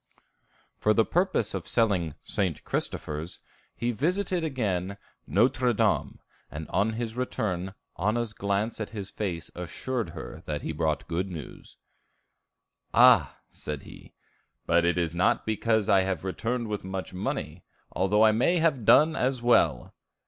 [0.79, 2.63] For the purpose of selling "St.
[2.63, 3.37] Christophers,"
[3.75, 4.55] he again visited
[5.29, 6.17] Nôtre Dame;
[6.49, 11.29] and on his return, Anna's glance at his face assured her that he brought good
[11.29, 11.77] news.
[12.95, 14.15] "Ah," said he,
[14.65, 18.85] "but it is not because I have returned with much money, although I may have
[18.85, 19.93] done as well."